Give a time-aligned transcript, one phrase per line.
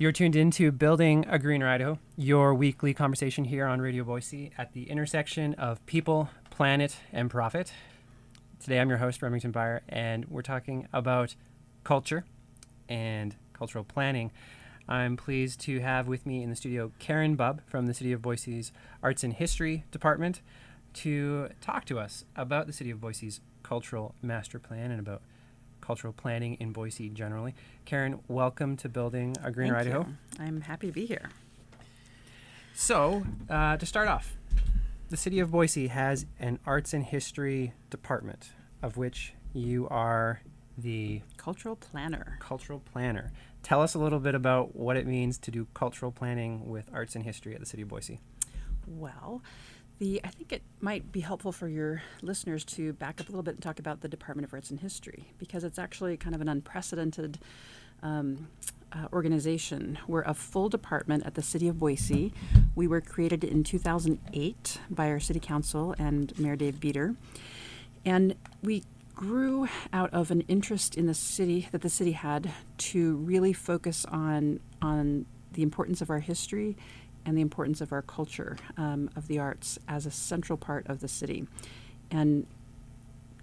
[0.00, 4.72] You're tuned into Building a Greener Idaho, your weekly conversation here on Radio Boise at
[4.72, 7.74] the intersection of people, planet, and profit.
[8.60, 11.34] Today I'm your host, Remington Beyer, and we're talking about
[11.84, 12.24] culture
[12.88, 14.32] and cultural planning.
[14.88, 18.22] I'm pleased to have with me in the studio Karen Bubb from the City of
[18.22, 18.72] Boise's
[19.02, 20.40] Arts and History Department
[20.94, 25.20] to talk to us about the City of Boise's cultural master plan and about
[25.80, 27.54] cultural planning in Boise generally.
[27.84, 30.06] Karen, welcome to Building a Greener Thank Idaho.
[30.08, 30.44] you.
[30.44, 31.30] I'm happy to be here.
[32.74, 34.36] So, uh, to start off,
[35.08, 38.50] the City of Boise has an Arts and History Department,
[38.82, 40.40] of which you are
[40.78, 42.36] the Cultural planner.
[42.40, 43.32] cultural planner.
[43.62, 47.14] Tell us a little bit about what it means to do cultural planning with arts
[47.14, 48.20] and history at the City of Boise.
[48.86, 49.42] Well,
[50.00, 53.44] the I think it might be helpful for your listeners to back up a little
[53.44, 56.40] bit and talk about the Department of Arts and History because it's actually kind of
[56.40, 57.38] an unprecedented
[58.02, 58.48] um,
[58.92, 59.98] uh, organization.
[60.08, 62.32] We're a full department at the City of Boise.
[62.74, 67.14] We were created in 2008 by our City Council and Mayor Dave Bieter,
[68.04, 68.82] and we
[69.14, 74.06] grew out of an interest in the city that the city had to really focus
[74.06, 76.74] on on the importance of our history
[77.24, 81.00] and the importance of our culture um, of the arts as a central part of
[81.00, 81.46] the city,
[82.10, 82.46] and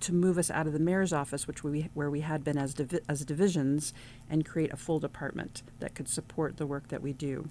[0.00, 2.74] to move us out of the mayor's office, which we where we had been as
[3.08, 3.92] as divisions,
[4.28, 7.48] and create a full department that could support the work that we do.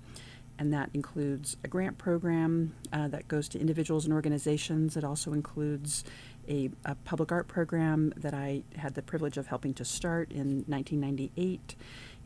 [0.58, 4.95] And that includes a grant program uh, that goes to individuals and organizations.
[4.95, 6.06] It also includes
[6.48, 10.64] a, a public art program that I had the privilege of helping to start in
[10.67, 11.76] 1998,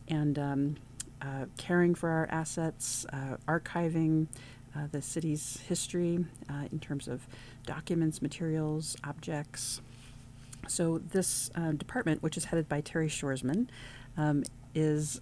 [0.10, 0.76] and um,
[1.22, 4.28] uh, caring for our assets, uh, archiving
[4.76, 7.28] uh, the city's history uh, in terms of
[7.66, 9.82] documents, materials, objects.
[10.68, 13.68] So, this uh, department, which is headed by Terri Schorzman,
[14.18, 14.44] um,
[14.76, 15.20] is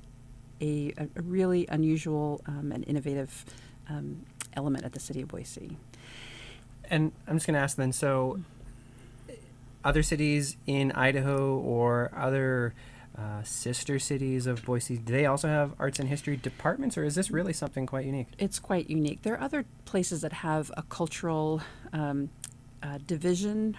[0.59, 3.45] a, a, really unusual um, and innovative
[3.89, 5.77] um, element at the city of Boise.
[6.89, 8.39] And I'm just going to ask then so,
[9.83, 12.73] other cities in Idaho or other
[13.17, 17.15] uh, sister cities of Boise, do they also have arts and history departments, or is
[17.15, 18.27] this really something quite unique?
[18.37, 19.23] It's quite unique.
[19.23, 21.61] There are other places that have a cultural
[21.93, 22.29] um,
[22.83, 23.75] uh, division,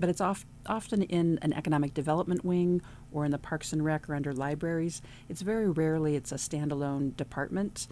[0.00, 4.08] but it's oft, often in an economic development wing or in the Parks and Rec
[4.10, 5.02] or under libraries.
[5.28, 7.86] It's very rarely it's a standalone department,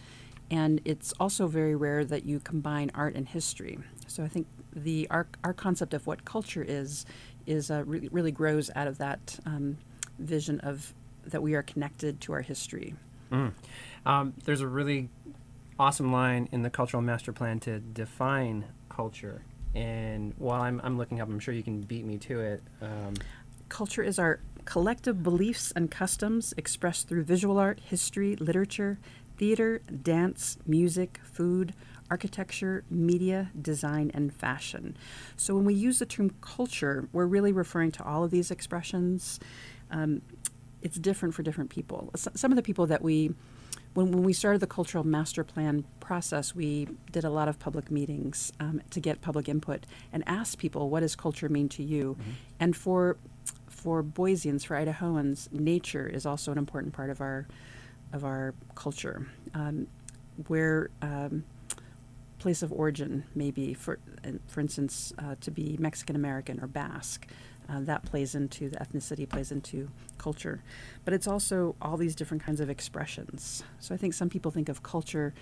[0.51, 3.79] and it's also very rare that you combine art and history.
[4.09, 7.07] So I think the our, our concept of what culture is
[7.47, 9.79] is uh, really, really grows out of that um,
[10.19, 12.95] vision of that we are connected to our history.
[13.31, 13.53] Mm.
[14.07, 15.09] Um, there's a really
[15.79, 19.43] awesome line in the cultural master plan to define culture.
[19.75, 22.63] And while I'm, I'm looking up, I'm sure you can beat me to it.
[22.81, 23.15] Um,
[23.69, 28.99] Culture is our collective beliefs and customs expressed through visual art, history, literature,
[29.37, 31.75] theater, dance, music, food,
[32.11, 34.97] architecture, media, design, and fashion.
[35.37, 39.39] So when we use the term culture, we're really referring to all of these expressions.
[39.91, 40.23] Um,
[40.83, 42.11] it's different for different people.
[42.15, 43.35] S- Some of the people that we
[43.95, 47.91] when, when we started the cultural master plan process, we did a lot of public
[47.91, 52.17] meetings um, to get public input and ask people, what does culture mean to you?
[52.61, 53.17] And for
[53.69, 57.47] for Boiseans, for Idahoans, nature is also an important part of our
[58.13, 59.27] of our culture.
[59.55, 59.87] Um,
[60.47, 61.45] where um,
[62.39, 63.99] place of origin, maybe for
[64.47, 67.27] for instance, uh, to be Mexican American or Basque,
[67.69, 70.63] uh, that plays into the ethnicity, plays into culture.
[71.05, 73.63] But it's also all these different kinds of expressions.
[73.79, 75.35] So I think some people think of culture,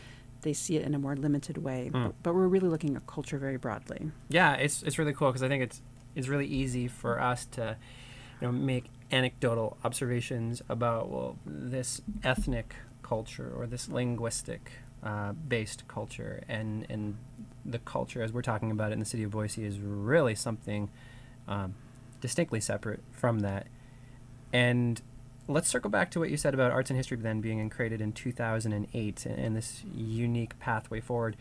[0.43, 2.05] they see it in a more limited way, Mm.
[2.07, 4.11] but, but we're really looking at culture very broadly.
[4.29, 5.83] yeah, it's, it's really cool because I think it's,
[6.15, 7.77] it's really easy for us to
[8.41, 14.73] you know, make anecdotal observations about, well, this ethnic culture or this linguistic
[15.03, 16.43] uh, based culture.
[16.49, 17.17] And, and
[17.65, 20.91] the culture, as we're talking about it in the city of Boise, is really something
[21.49, 21.75] um,
[22.21, 23.67] distinctly separate from that.
[24.53, 25.01] And
[25.49, 28.13] let's circle back to what you said about arts and history then being created in
[28.13, 31.37] 2008 and, and this unique pathway forward.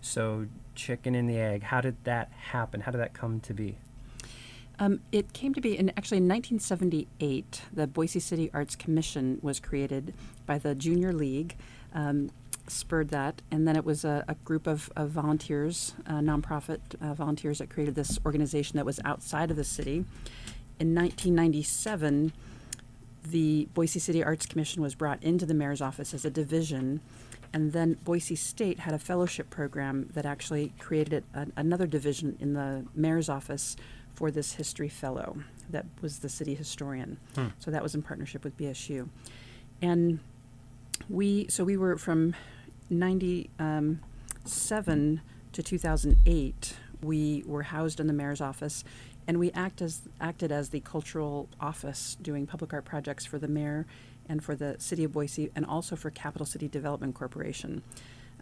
[0.00, 2.82] So, chicken and the egg, how did that happen?
[2.82, 3.76] How did that come to be?
[4.78, 7.62] Um, it came to be in actually in 1978.
[7.72, 10.14] The Boise City Arts Commission was created
[10.46, 11.56] by the Junior League,
[11.94, 12.30] um,
[12.66, 17.14] spurred that, and then it was a, a group of, of volunteers, uh, nonprofit uh,
[17.14, 20.04] volunteers, that created this organization that was outside of the city.
[20.80, 22.32] In 1997,
[23.24, 27.00] the Boise City Arts Commission was brought into the mayor's office as a division,
[27.52, 32.54] and then Boise State had a fellowship program that actually created a, another division in
[32.54, 33.76] the mayor's office
[34.14, 35.38] for this history fellow
[35.70, 37.18] that was the city historian.
[37.34, 37.48] Hmm.
[37.58, 39.08] So that was in partnership with BSU.
[39.82, 40.20] And
[41.08, 42.34] we so we were from
[42.90, 45.20] 97
[45.52, 48.84] to 2008 we were housed in the mayor's office
[49.26, 53.48] and we act as, acted as the cultural office doing public art projects for the
[53.48, 53.86] mayor
[54.28, 57.82] and for the city of boise and also for capital city development corporation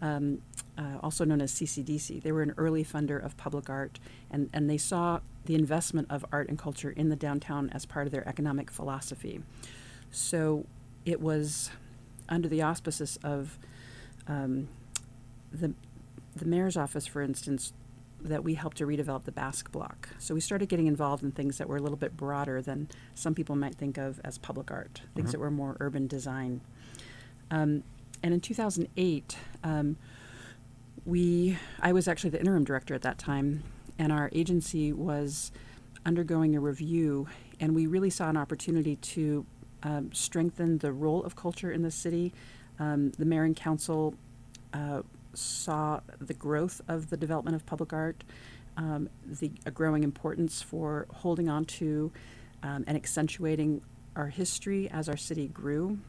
[0.01, 0.41] um,
[0.77, 3.99] uh, also known as ccdc they were an early funder of public art
[4.31, 8.05] and, and they saw the investment of art and culture in the downtown as part
[8.05, 9.41] of their economic philosophy.
[10.11, 10.65] So
[11.05, 11.69] it was
[12.29, 13.57] under the auspices of
[14.27, 14.67] um,
[15.51, 15.73] the
[16.35, 17.73] the mayor's office, for instance,
[18.19, 20.09] that we helped to redevelop the Basque Block.
[20.17, 23.35] So we started getting involved in things that were a little bit broader than some
[23.35, 25.31] people might think of as public art, things Mhm.
[25.33, 26.61] that were more urban design.
[27.51, 27.83] Um,
[28.23, 29.97] and in 2008, um,
[31.05, 33.63] we I was actually the interim director at that time,
[33.99, 35.51] and our agency was
[36.05, 37.27] undergoing a review,
[37.59, 39.45] and we really saw an opportunity to
[39.83, 42.33] um, strengthen the role of culture in the city.
[42.79, 44.15] Um, the mayor and council
[44.73, 45.01] uh,
[45.33, 48.23] saw the growth of the development of public art,
[48.77, 52.11] um, the a growing importance for holding on to
[52.63, 53.81] um, and accentuating
[54.15, 55.99] our history as our city grew.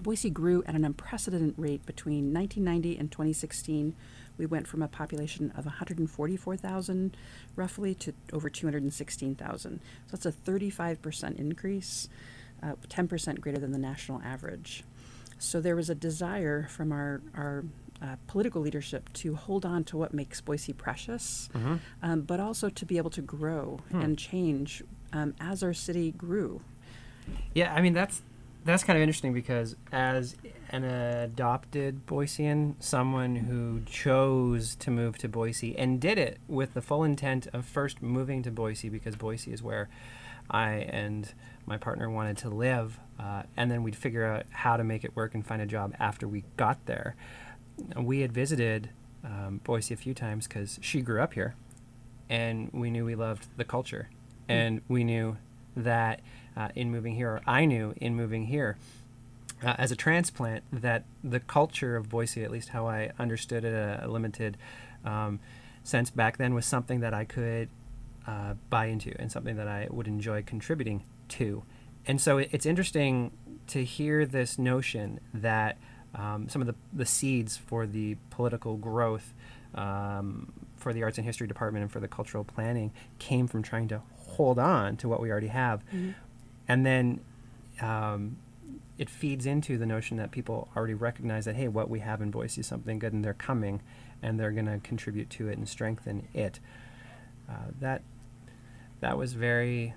[0.00, 3.94] Boise grew at an unprecedented rate between 1990 and 2016.
[4.38, 7.16] We went from a population of 144,000
[7.54, 9.80] roughly to over 216,000.
[9.80, 12.08] So that's a 35% increase,
[12.62, 14.84] uh, 10% greater than the national average.
[15.42, 17.64] So there was a desire from our, our
[18.00, 21.80] uh, political leadership to hold on to what makes Boise precious, Mhm.
[22.02, 24.00] um, but also to be able to grow Hmm.
[24.00, 26.62] and change um, as our city grew.
[27.54, 28.22] Yeah, I mean that's
[28.64, 30.36] that's kind of interesting because as
[30.70, 36.80] an adopted Boisean, someone who chose to move to Boise and did it with the
[36.80, 39.88] full intent of first moving to Boise because Boise is where
[40.50, 41.32] I and
[41.66, 45.14] my partner wanted to live, uh, and then we'd figure out how to make it
[45.14, 47.14] work and find a job after we got there.
[47.96, 48.90] We had visited
[49.24, 51.54] um, Boise a few times because she grew up here,
[52.28, 54.08] and we knew we loved the culture,
[54.48, 55.36] and we knew
[55.76, 56.20] that
[56.56, 58.76] uh, in moving here, or I knew in moving here
[59.62, 63.72] uh, as a transplant, that the culture of Boise, at least how I understood it,
[63.72, 64.58] a, a limited
[65.04, 65.40] um,
[65.84, 67.68] sense back then, was something that I could
[68.26, 71.64] uh, buy into and something that I would enjoy contributing to.
[72.06, 73.32] And so it's interesting
[73.68, 75.78] to hear this notion that
[76.14, 79.32] um, some of the, the seeds for the political growth
[79.74, 83.88] um, for the Arts and History Department and for the cultural planning came from trying
[83.88, 85.82] to hold on to what we already have.
[86.68, 87.20] And then
[87.80, 88.36] um,
[88.98, 92.30] it feeds into the notion that people already recognize that, hey, what we have in
[92.30, 93.80] Boise is something good and they're coming
[94.22, 96.60] and they're going to contribute to it and strengthen it.
[97.48, 98.02] Uh, that
[99.02, 99.94] that was very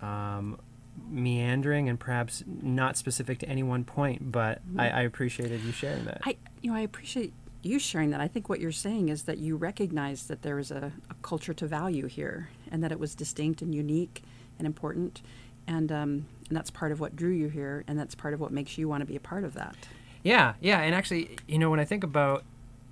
[0.00, 0.60] um,
[1.08, 6.04] meandering and perhaps not specific to any one point, but I, I appreciated you sharing
[6.04, 6.20] that.
[6.24, 7.32] I, you know, I appreciate
[7.62, 8.20] you sharing that.
[8.20, 11.54] I think what you're saying is that you recognize that there is a, a culture
[11.54, 14.22] to value here, and that it was distinct and unique
[14.58, 15.22] and important,
[15.66, 18.52] and um, and that's part of what drew you here, and that's part of what
[18.52, 19.74] makes you want to be a part of that.
[20.22, 22.44] Yeah, yeah, and actually, you know, when I think about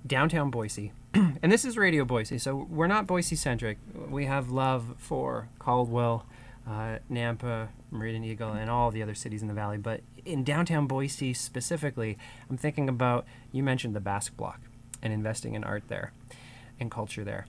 [0.07, 3.77] downtown Boise, and this is Radio Boise, so we're not Boise centric.
[4.09, 6.25] We have love for Caldwell,
[6.65, 9.77] uh, Nampa, Meridian Eagle, and all the other cities in the valley.
[9.77, 12.17] But in downtown Boise specifically,
[12.49, 14.61] I'm thinking about you mentioned the Basque Block
[15.01, 16.13] and investing in art there
[16.79, 17.45] and culture there.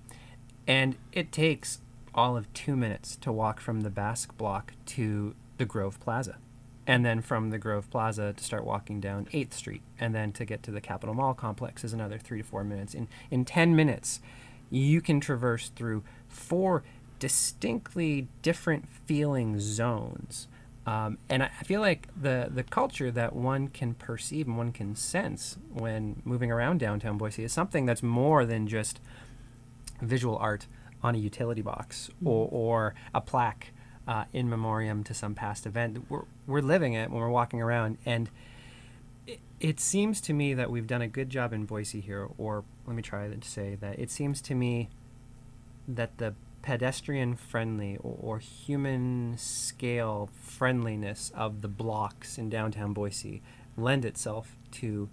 [0.66, 1.78] And it takes
[2.16, 6.38] all of two minutes to walk from the Basque Block to the Grove Plaza.
[6.86, 9.82] And then from the Grove Plaza to start walking down 8th Street.
[10.00, 12.94] And then to get to the Capitol Mall complex is another three to four minutes.
[12.94, 14.20] In, in 10 minutes,
[14.70, 16.82] you can traverse through four
[17.18, 20.48] distinctly different feeling zones.
[20.86, 24.72] Um, and I I feel like the, the culture that one can perceive and one
[24.72, 28.98] can sense when moving around downtown Boise is something that's more than just
[30.00, 30.66] visual art
[31.02, 33.72] on a utility box or, or a plaque
[34.06, 36.10] uh, in memoriam to some past event.
[36.10, 37.98] We're, we're living it when we're walking around.
[38.04, 38.30] And
[39.26, 42.64] it, it seems to me that we've done a good job in Boise here, or
[42.86, 44.88] let me try to say that it seems to me
[45.86, 53.42] that the pedestrian friendly or, or human scale friendliness of the blocks in downtown Boise
[53.76, 55.08] lend itself to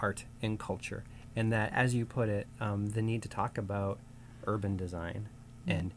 [0.00, 1.04] art and culture.
[1.36, 3.98] And that, as you put it, um, the need to talk about
[4.46, 5.28] urban design
[5.66, 5.92] and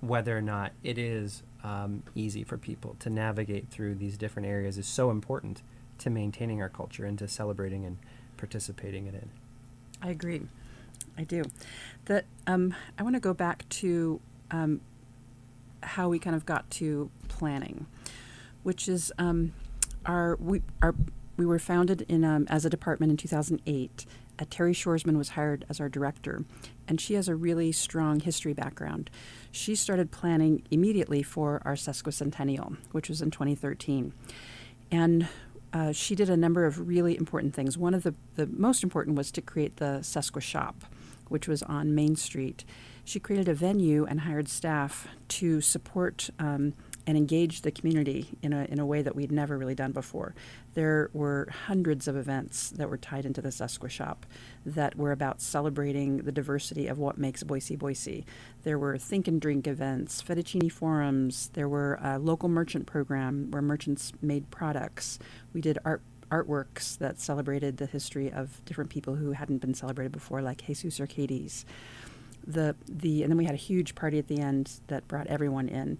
[0.00, 4.78] whether or not it is um, easy for people to navigate through these different areas
[4.78, 5.62] is so important
[5.98, 7.98] to maintaining our culture and to celebrating and
[8.36, 9.28] participating in it.
[10.00, 10.42] I agree.
[11.18, 11.44] I do.
[12.06, 14.80] That um, I want to go back to um,
[15.82, 17.86] how we kind of got to planning,
[18.62, 19.52] which is um,
[20.06, 20.94] our we our
[21.36, 24.06] we were founded in um, as a department in 2008.
[24.40, 26.44] Uh, Terri Schorzman was hired as our director,
[26.88, 29.10] and she has a really strong history background.
[29.52, 34.12] She started planning immediately for our sesquicentennial, which was in 2013.
[34.90, 35.28] And
[35.72, 37.76] uh, she did a number of really important things.
[37.76, 40.84] One of the, the most important was to create the Sesqua Shop,
[41.28, 42.64] which was on Main Street.
[43.04, 46.74] She created a venue and hired staff to support um,
[47.06, 50.34] and engage the community in a, in a way that we'd never really done before.
[50.74, 54.26] There were hundreds of events that were tied into the Sesqua Shop
[54.64, 58.24] that were about celebrating the diversity of what makes Boise Boise.
[58.62, 61.50] There were think and drink events, fettuccine forums.
[61.54, 65.18] There were a local merchant program where merchants made products.
[65.52, 70.12] We did art artworks that celebrated the history of different people who hadn't been celebrated
[70.12, 71.64] before, like Jesus Urquides.
[72.46, 75.68] The the and then we had a huge party at the end that brought everyone
[75.68, 75.98] in.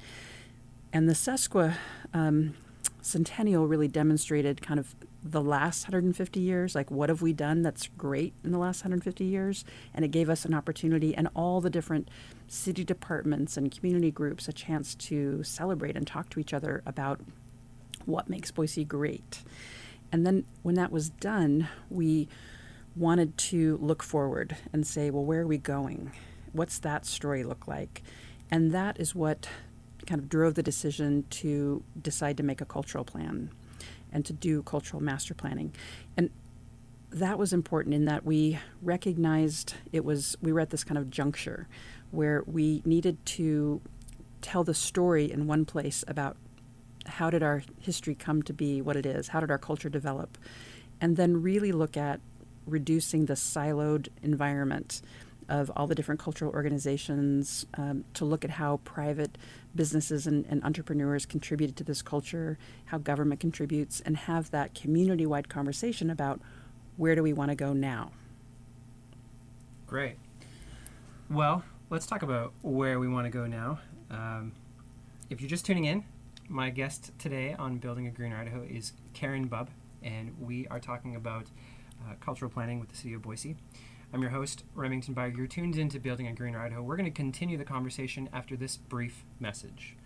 [0.93, 1.77] And the Sesqua
[2.13, 2.55] um,
[3.01, 7.89] Centennial really demonstrated kind of the last 150 years, like what have we done that's
[7.99, 9.65] great in the last 150 years?
[9.95, 12.09] And it gave us an opportunity and all the different
[12.49, 17.21] city departments and community groups a chance to celebrate and talk to each other about
[18.07, 19.43] what makes Boise great.
[20.11, 22.29] And then when that was done, we
[22.97, 26.13] wanted to look forward and say, well, where are we going?
[26.53, 28.03] What's that story look like?
[28.51, 29.49] And that is what
[30.11, 33.49] kind of drove the decision to decide to make a cultural plan
[34.13, 35.73] and to do cultural master planning.
[36.17, 36.31] And
[37.11, 41.11] that was important in that we recognized it was we were at this kind of
[41.11, 41.69] juncture
[42.11, 43.81] where we needed to
[44.43, 46.37] tell the story in one place about
[47.07, 50.39] how did our history come to be what it is how did our culture develop
[51.01, 52.21] and then really look at
[52.67, 55.03] reducing the siloed environment
[55.51, 59.37] of all the different cultural organizations um, to look at how private
[59.75, 65.27] businesses and, and entrepreneurs contributed to this culture, how government contributes, and have that community
[65.27, 66.41] wide conversation about
[66.97, 68.13] where do we want to go now.
[69.87, 70.17] Great.
[71.29, 73.81] Well, let's talk about where we want to go now.
[74.11, 74.53] Um,
[75.29, 76.05] if you're just tuning in,
[76.49, 79.69] my guest today on Building a Greener Idaho is Karen Bubb,
[80.03, 81.47] and we are talking about
[82.03, 83.57] uh, cultural planning with the City of Boise.
[84.13, 85.37] I'm your host, Remington Byer.
[85.37, 86.83] You're tuned into Building a Greener Idaho.
[86.83, 89.97] We're going to continue the conversation after this brief message.